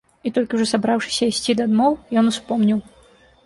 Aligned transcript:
І 0.27 0.29
толькі 0.37 0.57
ўжо 0.57 0.65
сабраўшыся 0.71 1.29
ісці 1.33 1.57
дамоў, 1.61 2.01
ён 2.23 2.35
успомніў. 2.35 2.79